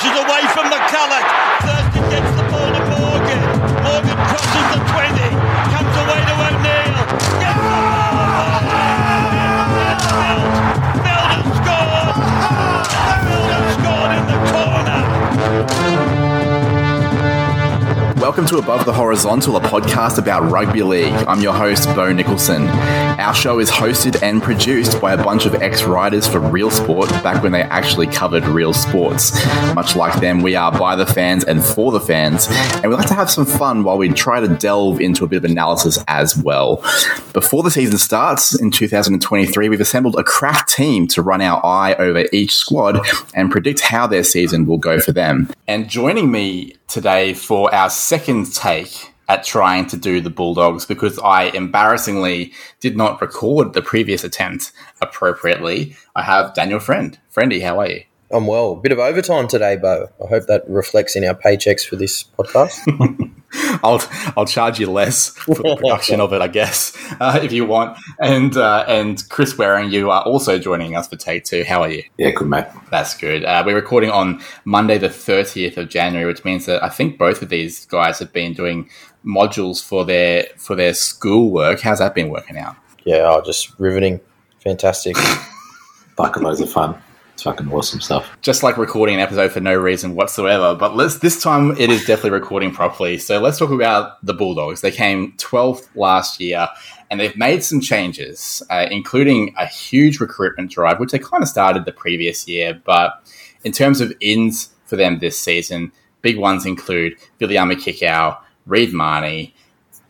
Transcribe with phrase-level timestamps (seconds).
[0.00, 1.89] pushes away from McCulloch.
[18.30, 21.12] Welcome to Above the Horizontal, a podcast about rugby league.
[21.26, 22.68] I'm your host, Bo Nicholson.
[22.68, 27.08] Our show is hosted and produced by a bunch of ex writers for Real Sport
[27.24, 29.32] back when they actually covered real sports.
[29.74, 33.08] Much like them, we are by the fans and for the fans, and we like
[33.08, 36.36] to have some fun while we try to delve into a bit of analysis as
[36.36, 36.76] well.
[37.32, 41.94] Before the season starts in 2023, we've assembled a crack team to run our eye
[41.94, 45.50] over each squad and predict how their season will go for them.
[45.66, 48.19] And joining me today for our second
[48.54, 54.24] take at trying to do the Bulldogs because I embarrassingly did not record the previous
[54.24, 55.96] attempt appropriately.
[56.16, 57.16] I have Daniel Friend.
[57.32, 58.02] Friendy, how are you?
[58.32, 58.72] I'm well.
[58.72, 60.08] A bit of overtime today, Bo.
[60.22, 62.78] I hope that reflects in our paychecks for this podcast.
[63.82, 64.00] I'll
[64.36, 67.98] I'll charge you less for the production of it, I guess, uh, if you want.
[68.20, 71.64] And uh, and Chris Waring, you are also joining us for take two.
[71.64, 72.04] How are you?
[72.16, 72.66] Yeah, good mate.
[72.90, 73.44] That's good.
[73.44, 77.42] Uh, we're recording on Monday, the thirtieth of January, which means that I think both
[77.42, 78.88] of these guys have been doing
[79.24, 81.80] modules for their for their schoolwork.
[81.80, 82.76] How's that been working out?
[83.04, 84.20] Yeah, oh, just riveting,
[84.62, 85.16] fantastic.
[86.16, 87.02] Bucket loads of fun.
[87.40, 88.36] It's fucking awesome stuff.
[88.42, 90.74] Just like recording an episode for no reason whatsoever.
[90.74, 93.16] But let's this time it is definitely recording properly.
[93.16, 94.82] So let's talk about the Bulldogs.
[94.82, 96.68] They came 12th last year
[97.10, 101.48] and they've made some changes, uh, including a huge recruitment drive, which they kind of
[101.48, 102.78] started the previous year.
[102.84, 103.26] But
[103.64, 109.54] in terms of ins for them this season, big ones include Viliami Kikau, Reed Mahoney,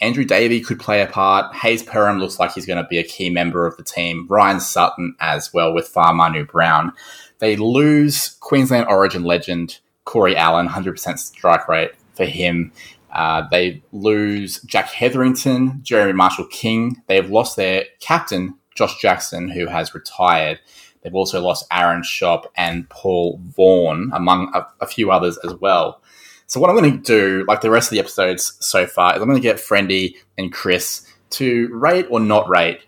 [0.00, 1.53] Andrew Davey could play a part.
[1.55, 4.27] Hayze Perham looks like he's going to be a key member of the team.
[4.31, 6.92] Ryan Sutton as well with Fa'amanu Brown.
[7.41, 12.73] They lose Queensland Origin legend Corey Allan, 100% strike rate for him.
[13.13, 17.03] Uh, they lose Jack Hetherington, Jeremy Marshall King.
[17.07, 20.61] They've lost their captain, Josh Jackson, who has retired.
[21.03, 26.03] They've also lost Aaron Schoupp and Paul Vaughan, among a, a few others as well.
[26.47, 29.23] So what I'm going to do, like the rest of the episodes so far, is
[29.23, 32.81] I'm going to get Friendy and Chris to rate or not rate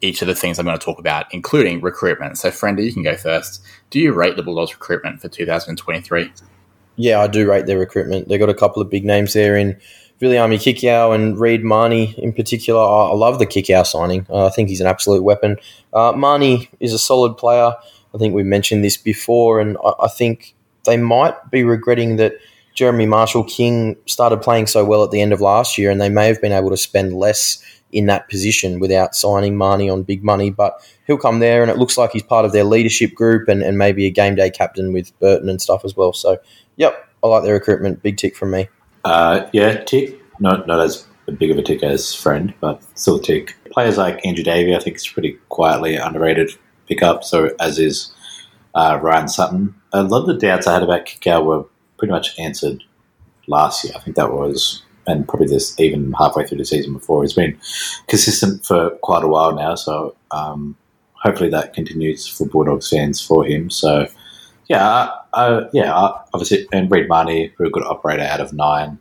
[0.00, 2.38] each of the things I'm going to talk about, including recruitment.
[2.38, 3.62] So, Friendy, you can go first.
[3.90, 6.32] Do you rate the Bulldogs recruitment for 2023?
[6.96, 8.28] Yeah, I do rate their recruitment.
[8.28, 9.78] They've got a couple of big names there in
[10.20, 12.80] Viliami Kikau and Reed Mahoney in particular.
[12.80, 14.26] I love the Kikau signing.
[14.28, 15.56] Uh, I think he's an absolute weapon.
[15.92, 17.74] Uh, Mahoney is a solid player.
[18.14, 20.54] I think we mentioned this before, and I, I think
[20.84, 22.34] they might be regretting that–
[22.78, 26.08] Jeremy Marshall King started playing so well at the end of last year, and they
[26.08, 27.60] may have been able to spend less
[27.92, 30.50] in that position without signing Mahoney on big money.
[30.50, 30.74] But
[31.06, 33.78] he'll come there, and it looks like he's part of their leadership group and, and
[33.78, 36.12] maybe a game day captain with Burton and stuff as well.
[36.12, 36.38] So,
[36.76, 38.02] yep, I like their recruitment.
[38.02, 38.68] Big tick from me.
[39.04, 40.20] Uh, yeah, tick.
[40.40, 41.06] Not not as
[41.38, 43.56] big of a tick as friend, but still a tick.
[43.70, 46.50] Players like Andrew Davey, I think, is pretty quietly underrated
[46.86, 47.22] pickup.
[47.22, 48.12] So as is
[48.74, 49.74] uh, Ryan Sutton.
[49.92, 51.64] A lot of the doubts I had about Kikau were
[51.98, 52.84] pretty much answered
[53.46, 53.92] last year.
[53.96, 57.22] I think that was, and probably this even halfway through the season before.
[57.22, 57.58] He's been
[58.06, 60.76] consistent for quite a while now, so um,
[61.14, 63.70] hopefully that continues for Bulldogs fans for him.
[63.70, 64.06] So,
[64.68, 65.92] yeah, uh, yeah,
[66.32, 68.98] obviously, and Reed Mahoney, a good operator out of nine.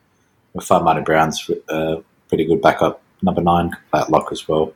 [0.56, 1.97] Fa'amanu Brown's uh,
[2.29, 4.73] pretty good backup number nine, play at lock as well.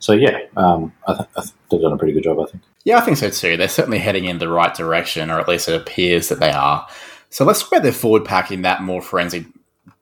[0.00, 2.40] So yeah, um, I, th- I th- they've done a pretty good job.
[2.40, 2.64] I think.
[2.84, 3.56] Yeah, I think so too.
[3.56, 6.88] They're certainly heading in the right direction, or at least it appears that they are.
[7.28, 9.44] So let's talk about their forward pack in that more forensic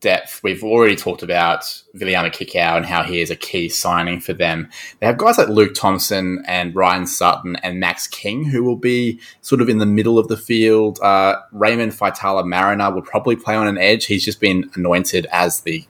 [0.01, 0.43] depth.
[0.43, 1.63] We've already talked about
[1.97, 4.69] Viliami Kikau and how he is a key signing for them.
[5.01, 9.21] They have guys like Luke Thompson and Ryan Sutton and Max King who will be
[9.41, 11.01] sort of in the middle of the field.
[11.01, 14.07] Uh, Raymond Faitala Mariner will probably play on an edge.
[14.07, 15.85] He's just been anointed as the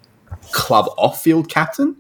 [0.53, 1.97] club off-field captain.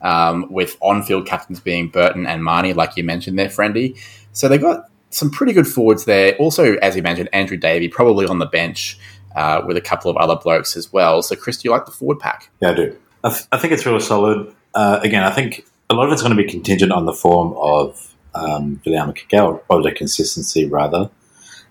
[0.00, 3.96] Um, with on-field captains being Burton and Mahoney, like you mentioned there, Friendy.
[4.32, 6.34] So they've got some pretty good forwards there.
[6.38, 8.98] Also, as you mentioned, Andrew Davey probably on the bench
[9.34, 11.22] uh, with a couple of other blokes as well.
[11.22, 12.50] So, Chris, do you like the forward pack?
[12.60, 12.96] Yeah, I do.
[13.24, 14.52] I, th- I think it's really solid.
[14.74, 17.54] Uh, again, I think a lot of it's going to be contingent on the form
[17.56, 21.10] of um, Kikau, or the consistency, rather.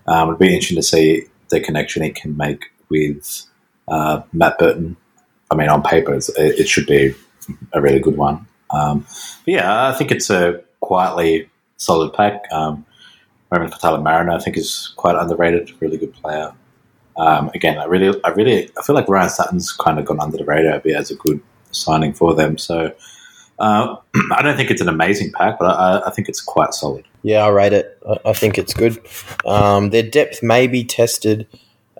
[0.06, 3.42] Um, it'd be interesting to see the connection he can make with
[3.88, 4.96] uh, Matt Burton.
[5.50, 7.14] I mean, on paper, it should be
[7.72, 8.46] a really good one.
[8.70, 9.06] Um,
[9.44, 12.44] yeah, I think it's a quietly solid pack.
[12.50, 12.86] Um,
[13.50, 15.72] Raymond Faitala Mariner, I think, is quite underrated.
[15.80, 16.52] Really good player.
[17.16, 20.36] Um, again, I really, I really, I feel like Ryan Sutton's kind of gone under
[20.36, 22.58] the radar a bit as a good signing for them.
[22.58, 22.92] So,
[23.58, 23.96] Uh,
[24.32, 27.04] I don't think it's an amazing pack, but I, I think it's quite solid.
[27.22, 27.98] Yeah, I rate it.
[28.24, 29.00] I, think it's good.
[29.46, 31.46] Um, their depth may be tested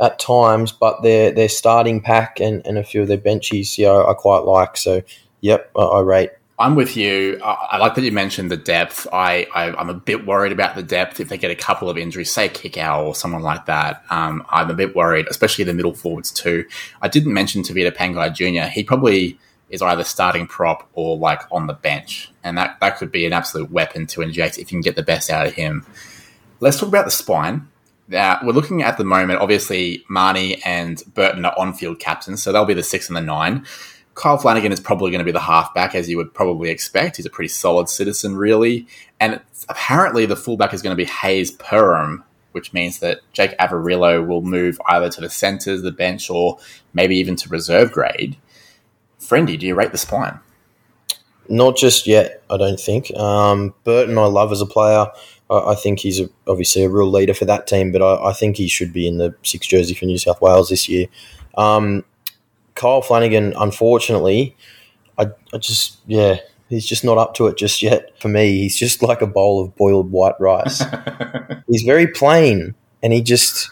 [0.00, 3.90] at times, but their their starting pack and, and a few of their benches, yeah,
[3.90, 4.76] I, I quite like.
[4.76, 5.02] So,
[5.40, 6.30] yep, I, I rate.
[6.62, 7.40] I'm with you.
[7.42, 9.08] I, I like that you mentioned the depth.
[9.12, 11.98] I, I am a bit worried about the depth if they get a couple of
[11.98, 14.04] injuries, say Kikau or someone like that.
[14.10, 16.64] Um, I'm a bit worried, especially the middle forwards too.
[17.02, 18.70] I didn't mention Tevita Pangai Jr.
[18.70, 23.10] He probably is either starting prop or like on the bench, and that that could
[23.10, 25.84] be an absolute weapon to inject if you can get the best out of him.
[26.60, 27.68] Let's talk about the spine.
[28.06, 29.40] Now we're looking at the moment.
[29.40, 33.66] Obviously, Mahoney and Burton are on-field captains, so they'll be the six and the nine.
[34.14, 37.16] Kyle Flanagan is probably going to be the halfback, as you would probably expect.
[37.16, 38.86] He's a pretty solid citizen, really.
[39.20, 42.22] And apparently, the fullback is going to be Hayze Perham,
[42.52, 46.58] which means that Jake Averillo will move either to the centres, the bench, or
[46.92, 48.36] maybe even to reserve grade.
[49.18, 50.38] Friendy, do you rate the spine?
[51.48, 53.14] Not just yet, I don't think.
[53.16, 55.06] Um, Burton, I love as a player.
[55.50, 58.32] I, I think he's a, obviously a real leader for that team, but I, I,
[58.32, 61.06] think he should be in the six jersey for New South Wales this year.
[61.56, 62.04] Um,
[62.82, 64.56] Kyle Flanagan, unfortunately,
[65.16, 66.38] I, I just, yeah,
[66.68, 68.10] he's just not up to it just yet.
[68.20, 70.82] For me, he's just like a bowl of boiled white rice.
[71.68, 73.70] he's very plain, and he just,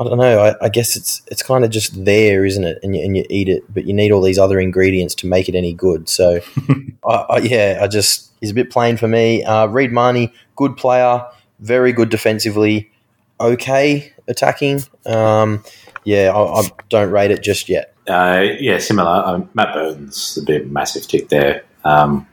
[0.00, 0.40] I don't know.
[0.40, 2.80] I, I guess it's it's kind of just there, isn't it?
[2.82, 5.48] And you, and you eat it, but you need all these other ingredients to make
[5.48, 6.08] it any good.
[6.08, 6.40] So,
[7.08, 9.44] I, I, yeah, I just he's a bit plain for me.
[9.44, 11.24] Uh, Reed Mahoney, good player,
[11.60, 12.90] very good defensively,
[13.38, 14.82] okay attacking.
[15.06, 15.62] Um,
[16.02, 17.94] yeah, I, I don't rate it just yet.
[18.10, 19.22] Uh, yeah, similar.
[19.24, 21.64] Um, Matt Burton's a bit massive tick there.
[21.84, 22.26] Um,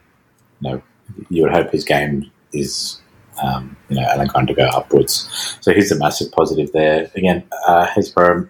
[0.60, 0.82] you know,
[1.30, 3.00] you would hope his game is,
[3.44, 5.58] um, you know, Alan to go upwards.
[5.62, 7.12] So he's a massive positive there.
[7.16, 8.50] Again, uh, Hayze Perham,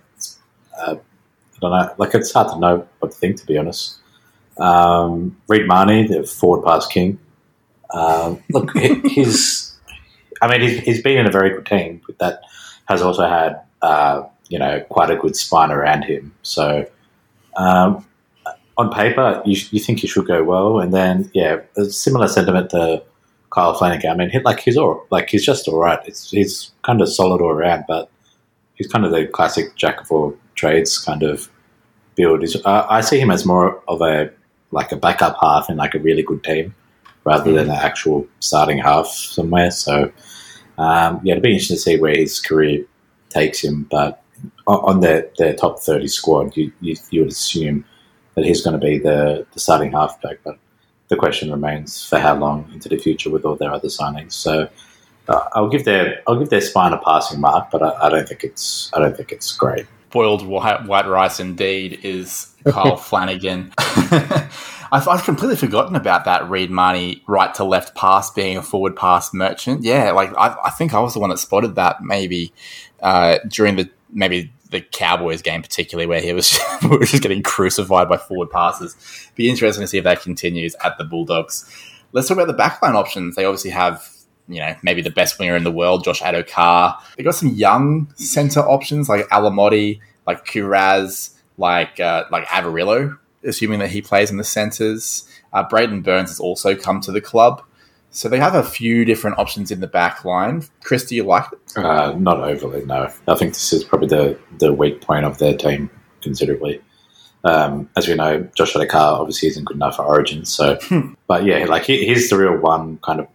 [0.79, 3.97] uh, I don't know, like it's hard to know what to think, to be honest.
[4.57, 7.19] Um, Reed Mahoney, the forward pass king.
[7.93, 9.77] Um, look, he's,
[10.41, 12.41] I mean, he's, he's been in a very good team, but that
[12.85, 16.33] has also had, uh, you know, quite a good spine around him.
[16.41, 16.87] So,
[17.57, 18.05] um,
[18.77, 22.69] on paper, you, you think he should go well, and then yeah, a similar sentiment
[22.69, 23.03] to
[23.49, 24.11] Kyle Flanagan.
[24.11, 25.99] I mean, he, like he's all like he's just all right.
[26.05, 28.09] It's he's kind of solid all around, but
[28.75, 31.49] he's kind of the classic jack of all trades kind of
[32.15, 32.43] build.
[32.65, 34.31] Uh, I see him as more of a
[34.71, 36.75] like a backup half in like a really good team
[37.23, 39.71] rather than an actual starting half somewhere.
[39.71, 40.11] So
[40.77, 42.85] um, yeah, it'll be interesting to see where his career
[43.29, 44.21] takes him, but
[44.67, 47.85] on their, their top 30 squad, you, you, you would assume
[48.35, 50.39] that he's going to be the, the starting halfback.
[50.43, 50.59] But
[51.07, 54.33] the question remains for how long into the future with all their other signings.
[54.33, 54.69] So
[55.27, 58.27] uh, I'll give their I'll give their spine a passing mark, but I, I don't
[58.27, 59.85] think it's I don't think it's great.
[60.09, 63.73] Boiled white, white rice indeed is Kyle Flanagan.
[64.89, 68.95] I've, I've, completely forgotten about that Reed Mahoney right to left pass being a forward
[68.95, 69.83] pass merchant.
[69.83, 72.53] Yeah, like I, I think I was the one that spotted that maybe
[73.01, 76.49] uh, during the maybe the Cowboys game, particularly where he was,
[77.01, 78.95] just getting crucified by forward passes.
[79.35, 81.69] Be interesting to see if that continues at the Bulldogs.
[82.11, 83.35] Let's talk about the backline options.
[83.35, 84.07] They obviously have,
[84.47, 86.99] you know, maybe the best winger in the world, Josh Addo-Carr.
[87.17, 93.79] They got some young center options like Alamoti, like Kiraz, like uh, like Averillo, assuming
[93.79, 95.27] that he plays in the centers.
[95.53, 97.63] Uh, Braidon Burns has also come to the club.
[98.11, 100.63] So they have a few different options in the back line.
[100.81, 101.77] Chris, do you like it?
[101.77, 103.11] Uh, not overly, no.
[103.27, 105.89] I think this is probably the, the weak point of their team
[106.21, 106.81] considerably.
[107.43, 110.45] Um, as we know, Josh Addo-Carr obviously isn't good enough for Origin.
[110.45, 111.13] So, hmm.
[111.27, 113.27] but yeah, like he, he's the real one kind of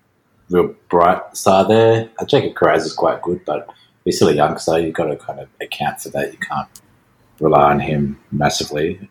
[0.51, 2.11] real bright star there.
[2.19, 3.69] Uh, Jacob Kiraz is quite good, but
[4.05, 4.79] he's still a youngster.
[4.79, 6.33] You've got to kind of account for that.
[6.33, 6.69] You can't
[7.41, 9.09] rely on him massively.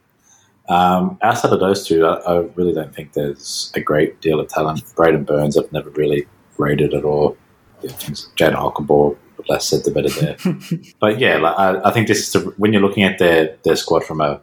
[0.72, 4.48] Um, outside of those two, I, I, really don't think there's a great deal of
[4.48, 4.82] talent.
[4.96, 6.26] Braidon Burns, I've never really
[6.58, 7.36] rated at all.
[7.84, 9.18] Jayden Okunbor,
[9.50, 10.38] less said the better there.
[11.02, 13.76] but yeah, like, I, I, think this is the, when you're looking at their, their
[13.76, 14.40] squad from a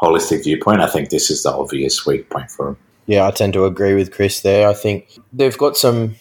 [0.00, 2.76] holistic viewpoint, I think this is the obvious weak point for them.
[3.04, 4.66] Yeah, I tend to agree with Chris there.
[4.66, 6.14] I think they've got some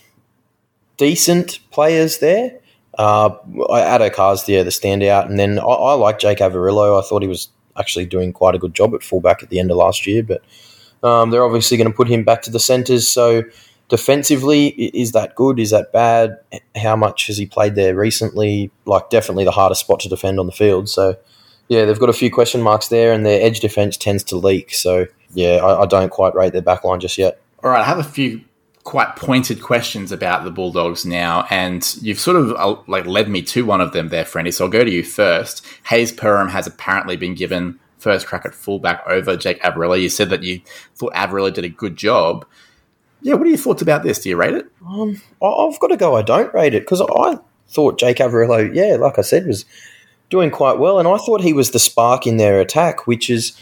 [0.98, 2.60] decent players there.
[2.98, 7.02] Uh, Addo-Carr's the, the standout, and then I, I like Jake Averillo.
[7.02, 7.48] I thought he was
[7.80, 10.24] actually doing quite a good job at fullback at the end of last year.
[10.24, 10.44] But
[11.08, 13.10] um, they're obviously going to put him back to the centres.
[13.10, 13.44] So
[13.88, 15.60] defensively, is that good?
[15.60, 16.38] Is that bad?
[16.76, 18.72] How much has he played there recently?
[18.86, 20.90] Like, definitely the hardest spot to defend on the field.
[20.90, 21.18] So,
[21.68, 24.74] yeah, they've got a few question marks there, and their edge defence tends to leak.
[24.74, 27.42] So, yeah, I, I don't quite rate their backline just yet.
[27.64, 28.42] All right, I have a few
[28.90, 33.44] quite pointed questions about the Bulldogs now, and you've sort of uh, like led me
[33.44, 34.52] to one of them there, Friendy.
[34.52, 35.64] So I'll go to you first.
[35.84, 40.02] Hayze Perham has apparently been given first crack at fullback over Jake Averillo.
[40.02, 40.62] You said that you
[40.96, 42.48] thought Averillo did a good job.
[43.22, 44.22] Yeah, what are your thoughts about this?
[44.22, 44.66] Do you rate it?
[44.84, 46.16] Um, I've got to go.
[46.16, 49.66] I don't rate it because I thought Jake Averillo, yeah, like I said, was
[50.32, 53.56] doing quite well, and I thought he was the spark in their attack, which is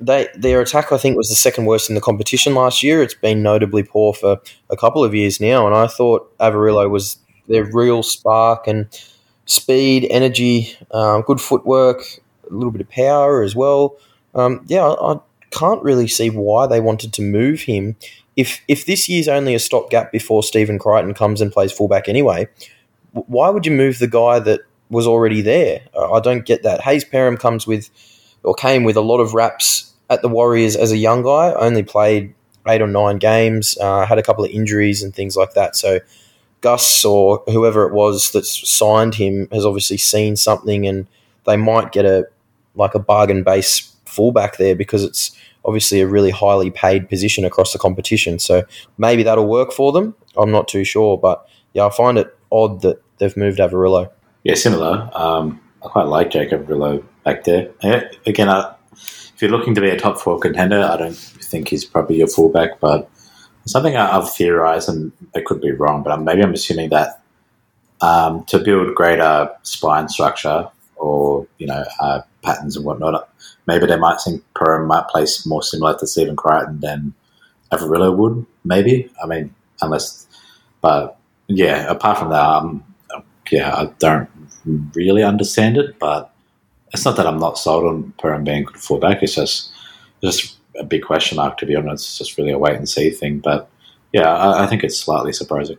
[0.00, 0.92] they their attack.
[0.92, 3.02] I think was the second worst in the competition last year.
[3.02, 4.40] It's been notably poor for
[4.70, 8.88] a couple of years now, and I thought Averillo was their real spark and
[9.46, 12.02] speed, energy, um, good footwork,
[12.48, 13.96] a little bit of power as well.
[14.34, 17.96] Um, yeah, I, I can't really see why they wanted to move him.
[18.36, 22.48] If if this year's only a stopgap before Stephen Crichton comes and plays fullback anyway,
[23.12, 25.82] why would you move the guy that was already there?
[25.96, 26.80] I don't get that.
[26.80, 27.90] Hayes Perham comes with
[28.42, 31.52] or came with a lot of raps at the Warriors as a young guy.
[31.54, 32.34] Only played
[32.68, 35.76] eight or nine games, uh, had a couple of injuries and things like that.
[35.76, 36.00] So
[36.60, 41.06] Gus or whoever it was that's signed him has obviously seen something, and
[41.46, 42.26] they might get a
[42.74, 47.72] like a bargain base fullback there because it's obviously a really highly paid position across
[47.72, 48.38] the competition.
[48.38, 48.64] So
[48.98, 50.14] maybe that'll work for them.
[50.36, 54.10] I'm not too sure, but yeah, I find it odd that they've moved Averillo.
[54.44, 55.10] Yeah, similar.
[55.12, 57.70] Um, I quite like Jake Averillo back there.
[58.26, 58.74] Again, I,
[59.40, 62.28] if you're looking to be a top four contender, I don't think he's probably your
[62.28, 63.08] fullback, but
[63.64, 67.22] something I- I've theorized, and I could be wrong, but maybe I'm assuming that
[68.02, 73.30] um, to build greater spine structure or you know uh, patterns and whatnot,
[73.66, 77.14] maybe they might think Perham might play more similar to Stephen Crichton than
[77.72, 78.44] Averillo would.
[78.66, 80.26] Maybe I mean, unless,
[80.82, 81.16] but
[81.46, 81.88] yeah.
[81.88, 82.84] Apart from that, um,
[83.50, 84.28] yeah, I don't
[84.94, 86.29] really understand it, but
[86.92, 89.22] it's not that I'm not sold on Perham being good fullback.
[89.22, 89.72] It's just
[90.22, 92.06] just a big question mark to be honest.
[92.06, 93.38] It's just really a wait and see thing.
[93.38, 93.70] But
[94.12, 95.78] yeah, I, I think it's slightly surprising.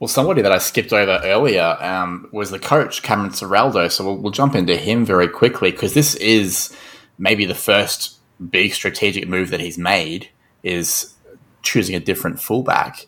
[0.00, 3.90] Well, somebody that I skipped over earlier um, was the coach, Cameron Ciraldo.
[3.90, 6.76] So we'll, we'll jump into him very quickly because this is
[7.16, 8.18] maybe the first
[8.50, 10.28] big strategic move that he's made
[10.62, 11.14] is
[11.62, 13.06] choosing a different fullback.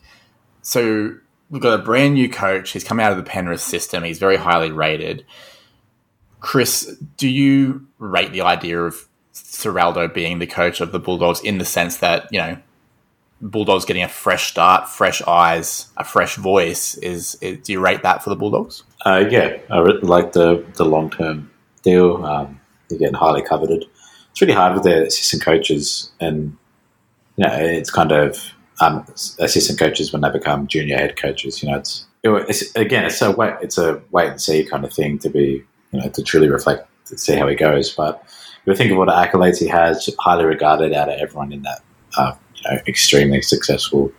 [0.61, 1.15] So
[1.49, 2.71] we've got a brand new coach.
[2.71, 4.03] He's come out of the Penrith system.
[4.03, 5.25] He's very highly rated.
[6.39, 11.57] Chris, do you rate the idea of Ciraldo being the coach of the Bulldogs in
[11.57, 12.57] the sense that, you know,
[13.41, 16.95] Bulldogs getting a fresh start, fresh eyes, a fresh voice.
[16.95, 18.83] Is, is do you rate that for the Bulldogs?
[19.05, 21.51] Uh, yeah, I like the the long term
[21.83, 22.25] deal.
[22.25, 23.85] Um, they're getting highly coveted.
[24.31, 26.57] It's really hard with their assistant coaches, and
[27.35, 29.05] you know, it's kind of um,
[29.39, 31.61] assistant coaches when they become junior head coaches.
[31.61, 34.91] You know, it's, it's again, it's a wait, it's a wait and see kind of
[34.93, 37.93] thing to be, you know, to truly reflect, to see how he goes.
[37.93, 41.51] But if you think of all the accolades he has, highly regarded out of everyone
[41.51, 41.81] in that,
[42.17, 44.11] uh, you know, extremely successful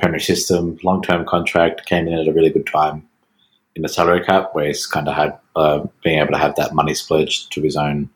[0.00, 3.06] Penrith system, long term contract, came in at a really good time
[3.76, 6.74] in the salary cap, where he's kind of had uh, being able to have that
[6.74, 8.08] money split to his own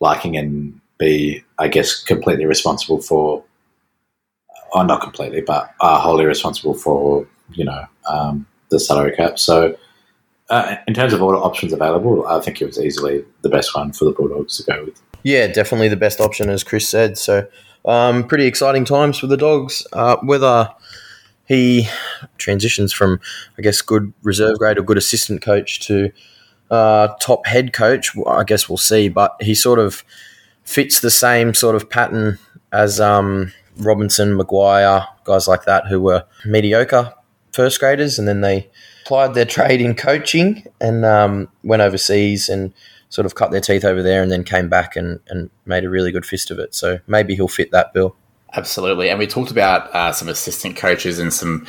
[0.00, 3.42] liking and be, I guess, completely responsible for,
[4.72, 9.38] or not completely, but uh, wholly responsible for, you know, um, the salary cap.
[9.38, 9.76] So,
[10.50, 13.74] uh, in terms of all the options available, I think it was easily the best
[13.74, 15.00] one for the Bulldogs to go with.
[15.22, 17.16] Yeah, definitely the best option, as Chris said.
[17.16, 17.46] So,
[17.84, 19.86] um, pretty exciting times for the Dogs.
[19.92, 20.70] Uh, whether
[21.46, 21.88] he
[22.38, 23.20] transitions from,
[23.58, 26.10] I guess, good reserve grade or good assistant coach to
[26.70, 29.08] uh, top head coach, I guess we'll see.
[29.08, 30.04] But he sort of
[30.64, 32.38] fits the same sort of pattern
[32.72, 37.14] as um, Robinson, Maguire, guys like that who were mediocre
[37.52, 38.70] first graders, and then they
[39.10, 42.72] applied their trade in coaching and um, went overseas and
[43.08, 45.90] sort of cut their teeth over there and then came back and, and made a
[45.90, 46.76] really good fist of it.
[46.76, 48.14] So maybe he'll fit that bill.
[48.52, 49.10] Absolutely.
[49.10, 51.66] And we talked about uh, some assistant coaches and some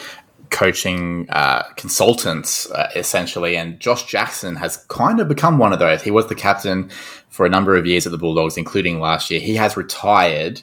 [0.52, 3.58] coaching uh, consultants, uh, essentially.
[3.58, 6.04] And Josh Jackson has kind of become one of those.
[6.04, 6.92] He was the captain
[7.30, 9.40] for a number of years at the Bulldogs, including last year.
[9.40, 10.62] He has retired.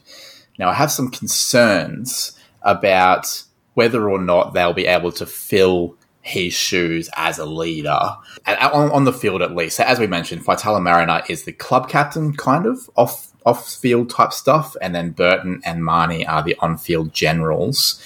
[0.61, 3.42] Now, I have some concerns about
[3.75, 5.98] whether or not they'll be able to fill
[6.28, 8.16] his shoes as a leader
[8.47, 9.76] on, on the field at least.
[9.76, 14.11] So as we mentioned, Faitala Mariner is the club captain, kind of off off field
[14.11, 18.02] type stuff, and then Burton and Mahoney are the on field generals.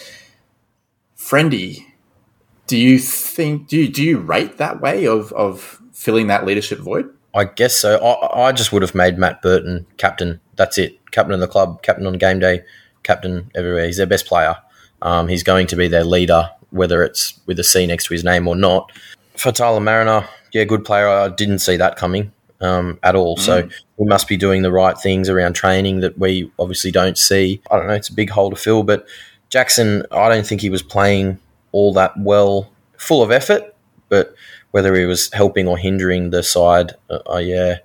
[1.16, 1.84] Friendy,
[2.66, 6.78] do you think do you, do you rate that way of of filling that leadership
[6.78, 7.10] void?
[7.34, 7.96] I guess so.
[7.96, 10.40] I, I just would have made Matt Burton captain.
[10.56, 10.98] That's it.
[11.10, 12.62] Captain of the club, captain on game day,
[13.02, 13.86] captain everywhere.
[13.86, 14.56] He's their best player.
[15.00, 18.24] Um, he's going to be their leader, whether it's with a C next to his
[18.24, 18.90] name or not.
[19.36, 21.08] Faitala Mariner, yeah, good player.
[21.08, 23.36] I didn't see that coming um, at all.
[23.36, 23.40] Mm.
[23.40, 27.60] So we must be doing the right things around training that we obviously don't see.
[27.70, 27.94] I don't know.
[27.94, 29.06] It's a big hole to fill, but
[29.50, 31.38] Jackson, I don't think he was playing
[31.72, 33.74] all that well, full of effort,
[34.08, 34.34] but
[34.70, 37.78] whether he was helping or hindering the side, uh, uh, yeah,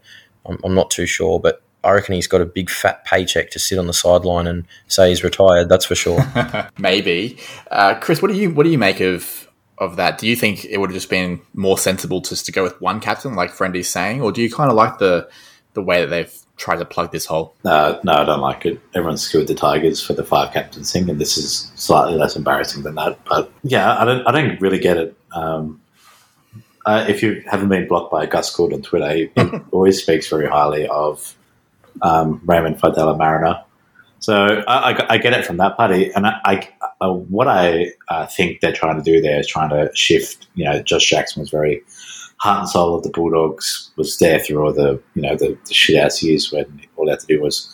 [0.46, 1.39] I'm, I'm, not too sure.
[1.39, 4.65] But I reckon he's got a big fat paycheck to sit on the sideline and
[4.88, 5.70] say he's retired.
[5.70, 6.20] That's for sure.
[6.77, 7.38] Maybe,
[7.72, 8.22] uh, Chris.
[8.22, 10.17] What do you what do you make of of that?
[10.17, 13.00] Do you think it would have just been more sensible just to go with one
[13.00, 15.29] captain, like Friendy's saying, or do you kind of like the
[15.75, 17.56] the way that they've tried to plug this hole?
[17.63, 18.82] No, no, I don't like it.
[18.94, 22.84] Everyone screwed the Tigers for the five captains thing, and this is slightly less embarrassing
[22.84, 23.24] than that.
[23.24, 25.15] But yeah, I don't, I don't really get it.
[25.32, 25.79] Um,
[26.86, 29.41] uh, if you haven't been blocked by Gus Gould on Twitter, he, he
[29.72, 31.37] always speaks very highly of
[32.01, 33.63] um, Raymond Faitala Mariner.
[34.20, 36.70] So I, I, I, get it from that party, and I, I
[37.01, 40.48] uh, what I uh, think they're trying to do there is trying to shift.
[40.56, 41.84] You know, Josh Jackson was very
[42.38, 45.74] heart and soul of the Bulldogs, was there through all the you know the, the
[45.74, 47.74] shit ass years when all they had to do was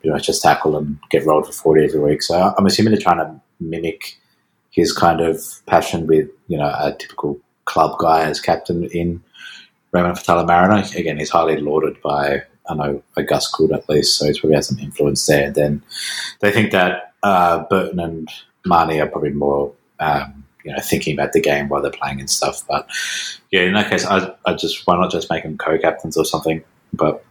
[0.00, 2.22] pretty much just tackle and get rolled for forty every week.
[2.22, 4.18] So I'm assuming they're trying to mimic
[4.70, 9.22] his kind of passion with you know a typical club guy as captain in
[9.92, 10.84] Raymond Faitala Mariner.
[10.96, 14.64] Again, he's highly lauded by I know Gus Gould at least, so he's probably had
[14.64, 15.50] some influence there.
[15.50, 15.82] Then
[16.40, 18.28] they think that uh, Burton and
[18.64, 22.30] Mahoney are probably more, um, you know, thinking about the game while they're playing and
[22.30, 22.62] stuff.
[22.66, 22.88] But
[23.50, 26.64] yeah, in that case, I, I just why not just make them co-captains or something?
[26.92, 27.24] But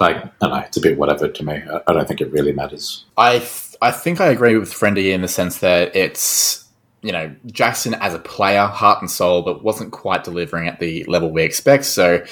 [0.00, 1.54] like, I don't know, it's a bit whatever to me.
[1.54, 3.04] I, I don't think it really matters.
[3.16, 6.66] I th- I think I agree with Friendy in the sense that it's
[7.02, 11.04] you know, Jackson as a player, heart and soul, but wasn't quite delivering at the
[11.04, 11.84] level we expect.
[11.84, 12.24] So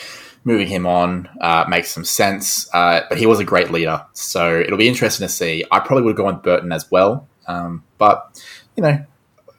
[0.44, 2.72] moving him on uh, makes some sense.
[2.74, 5.64] Uh, but he was a great leader, so it'll be interesting to see.
[5.70, 8.42] I probably would gone with Burton as well, um, but
[8.76, 9.04] you know,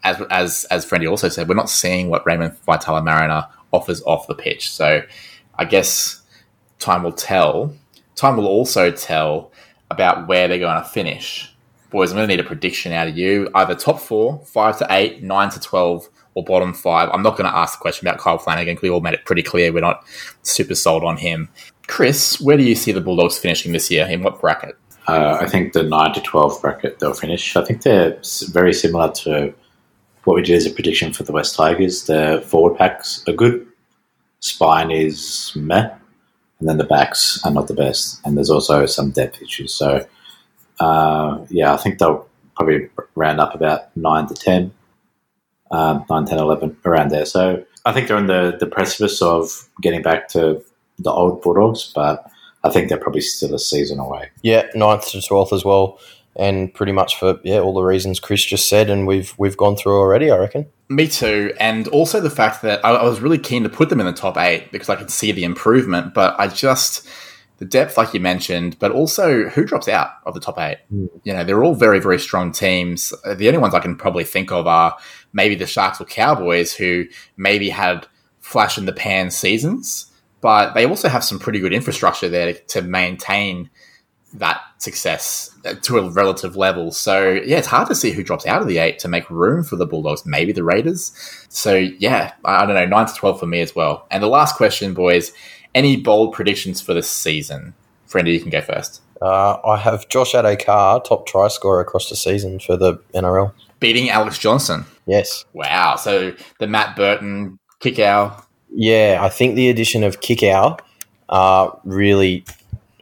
[0.04, 4.28] as as as Friendy also said, we're not seeing what Raymond Faitala Mariner offers off
[4.28, 4.72] the pitch.
[4.72, 5.02] So
[5.56, 6.22] I guess
[6.80, 7.74] time will tell.
[8.16, 9.52] Time will also tell
[9.92, 11.54] about where they're going to finish.
[11.90, 13.50] Boys, I'm going to need a prediction out of you.
[13.54, 17.10] Either top four, five to eight, nine to twelve, or bottom five.
[17.12, 19.26] I'm not going to ask the question about Kyle Flanagan because we all made it
[19.26, 20.06] pretty clear we're not
[20.44, 21.50] super sold on him.
[21.88, 24.06] Chris, where do you see the Bulldogs finishing this year?
[24.06, 24.78] In what bracket?
[25.08, 27.56] Uh, I think the 9 to 12 bracket they'll finish.
[27.56, 28.20] I think they're
[28.52, 29.54] very similar to
[30.24, 32.06] what we did as a prediction for the West Tigers.
[32.06, 33.66] The forward packs are good,
[34.40, 35.90] spine is meh,
[36.60, 38.20] and then the backs are not the best.
[38.26, 39.74] And there's also some depth issues.
[39.74, 40.06] So,
[40.80, 44.74] uh, yeah, I think they'll probably round up about 9 to 10
[45.72, 47.26] um, 9, 10, 11, around there.
[47.26, 50.64] So I think they're on the, the precipice of getting back to
[51.00, 52.30] the old Bulldogs, but
[52.64, 54.30] I think they're probably still a season away.
[54.42, 56.00] Yeah, 9th to 12th as well.
[56.38, 59.78] And pretty much for yeah all the reasons Chris just said, and we've we've gone
[59.78, 60.30] through already.
[60.30, 60.66] I reckon.
[60.90, 64.02] Me too, and also the fact that I, I was really keen to put them
[64.02, 67.08] in the top eight because I could see the improvement, but I just
[67.58, 70.80] the depth, like you mentioned, but also who drops out of the top eight.
[70.94, 71.10] Mm.
[71.24, 73.14] You know, they're all very, very strong teams.
[73.24, 74.98] The only ones I can probably think of are
[75.32, 77.06] maybe the Sharks or Cowboys, who
[77.38, 78.08] maybe had
[78.42, 82.60] flash in the pan seasons, but they also have some pretty good infrastructure there to,
[82.68, 83.70] to maintain
[84.34, 85.50] that success
[85.82, 86.92] to a relative level.
[86.92, 89.64] So yeah, it's hard to see who drops out of the eight to make room
[89.64, 90.26] for the Bulldogs.
[90.26, 91.14] Maybe the Raiders.
[91.48, 94.06] So yeah, I don't know, nine to twelve for me as well.
[94.12, 95.32] And the last question, boys
[95.76, 97.76] any bold predictions for the season?
[98.10, 99.02] Friendy, you can go first.
[99.22, 103.54] Uh, I have Josh Addo-Carr, top try scorer across the season for the NRL.
[103.80, 104.86] Beating Alex Johnson.
[105.06, 105.46] Yes.
[105.54, 105.96] Wow.
[105.98, 108.44] So the Matt Burton Kikau.
[108.72, 110.80] Yeah, I think the addition of Kikau
[111.30, 112.44] uh, really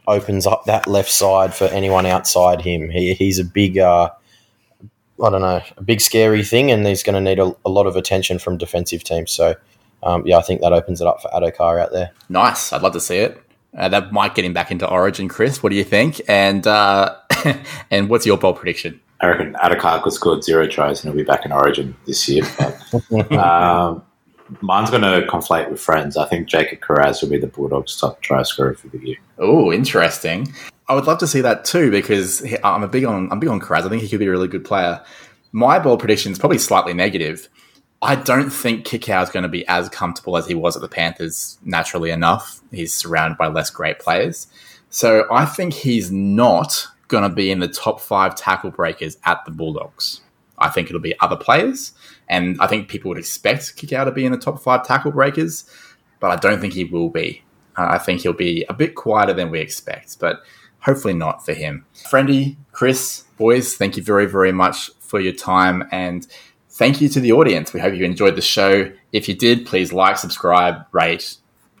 [0.06, 2.90] opens up that left side for anyone outside him.
[2.90, 4.10] He, he's a big, uh,
[5.22, 7.86] I don't know, a big scary thing, and he's going to need a, a, lot
[7.86, 9.30] of attention from defensive teams.
[9.30, 9.54] So
[10.04, 12.12] um, yeah, I think that opens it up for Addo-Carr out there.
[12.28, 12.72] Nice.
[12.72, 13.40] I'd love to see it.
[13.76, 15.62] Uh, that might get him back into Origin, Chris.
[15.62, 16.20] What do you think?
[16.28, 17.16] And uh,
[17.90, 19.00] and what's your bold prediction?
[19.20, 22.44] I reckon Addo-Carr could score zero tries and he'll be back in Origin this year.
[22.58, 24.04] But, um,
[24.60, 26.16] mine's going to conflate with friends.
[26.16, 29.16] I think Jacob Kiraz will be the Bulldogs' top try scorer for the year.
[29.38, 30.52] Oh, interesting.
[30.88, 33.60] I would love to see that too because I'm a big on I'm big on
[33.60, 33.84] Kiraz.
[33.84, 35.02] I think he could be a really good player.
[35.52, 37.48] My bold prediction is probably slightly negative.
[38.04, 40.88] I don't think Kikau is going to be as comfortable as he was at the
[40.88, 42.60] Panthers naturally enough.
[42.70, 44.46] He's surrounded by less great players.
[44.90, 49.42] So I think he's not going to be in the top five tackle breakers at
[49.46, 50.20] the Bulldogs.
[50.58, 51.92] I think it'll be other players.
[52.28, 55.64] And I think people would expect Kikau to be in the top five tackle breakers,
[56.20, 57.42] but I don't think he will be.
[57.74, 60.42] Uh, I think he'll be a bit quieter than we expect, but
[60.80, 61.86] hopefully not for him.
[61.96, 65.88] Friendy, Chris, boys, thank you very, very much for your time.
[65.90, 66.26] And
[66.74, 67.72] thank you to the audience.
[67.72, 68.90] We hope you enjoyed the show.
[69.12, 71.36] If you did, please like, subscribe, rate,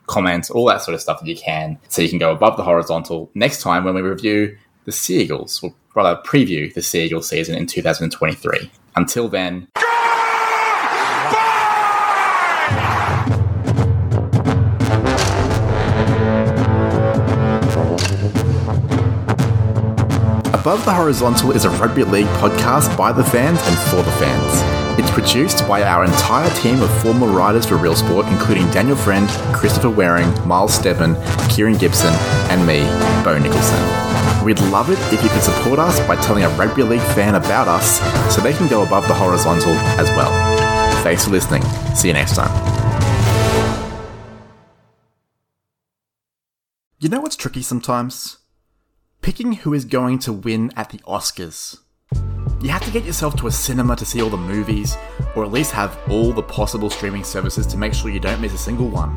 [0.06, 2.62] comment, all that sort of stuff that you can, so you can go above the
[2.62, 7.66] horizontal next time when we review the Seagulls, or rather preview the Seagull season in
[7.66, 8.70] 2023.
[8.96, 9.68] Until then.
[20.64, 24.83] Above the Horizontal is a rugby league podcast by the fans and for the fans.
[24.96, 29.28] It's produced by our entire team of former writers for Real Sport, including Daniel Friend,
[29.52, 31.16] Christopher Waring, Miles Stebbin,
[31.50, 32.14] Kieran Gibson,
[32.48, 32.84] and me,
[33.24, 34.44] Bo Nicholson.
[34.44, 37.66] We'd love it if you could support us by telling a rugby league fan about
[37.66, 37.98] us
[38.32, 40.30] so they can go above the horizontal as well.
[41.02, 41.62] Thanks for listening.
[41.94, 42.52] See you next time.
[47.00, 48.38] You know what's tricky sometimes?
[49.22, 51.80] Picking who is going to win at the Oscars.
[52.64, 54.96] You have to get yourself to a cinema to see all the movies,
[55.36, 58.54] or at least have all the possible streaming services to make sure you don't miss
[58.54, 59.14] a single one.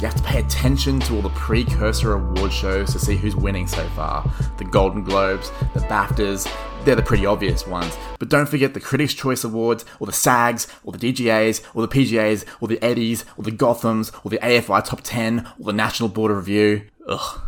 [0.00, 3.66] You have to pay attention to all the precursor award shows to see who's winning
[3.66, 4.24] so far.
[4.56, 6.50] The Golden Globes, the BAFTAs,
[6.86, 7.98] they're the pretty obvious ones.
[8.18, 11.88] But don't forget the Critics' Choice Awards, or the SAGs, or the DGAs, or the
[11.88, 16.08] PGAs, or the Eddies, or the Gothams, or the AFI Top 10, or the National
[16.08, 16.86] Board of Review.
[17.06, 17.42] Ugh.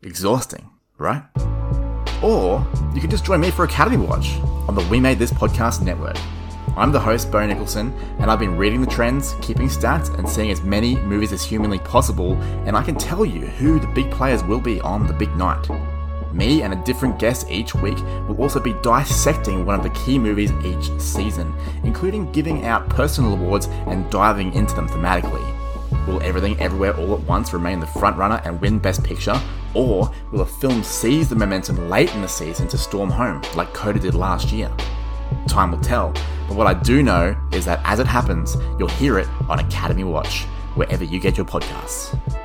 [0.00, 1.24] Exhausting, right?
[2.22, 4.36] Or you can just join me for Academy Watch
[4.68, 6.16] on the We Made This Podcast network.
[6.76, 10.50] I'm the host, Bo Nicholson, and I've been reading the trends, keeping stats, and seeing
[10.50, 12.34] as many movies as humanly possible,
[12.66, 15.66] and I can tell you who the big players will be on the big night.
[16.32, 20.18] Me and a different guest each week will also be dissecting one of the key
[20.18, 21.54] movies each season,
[21.84, 25.59] including giving out personal awards and diving into them thematically.
[26.10, 29.40] Will Everything Everywhere All at Once remain the frontrunner and win Best Picture?
[29.74, 33.72] Or will a film seize the momentum late in the season to storm home, like
[33.74, 34.72] Coda did last year?
[35.46, 36.12] Time will tell,
[36.48, 40.02] but what I do know is that as it happens, you'll hear it on Academy
[40.02, 40.42] Watch,
[40.74, 42.39] wherever you get your podcasts.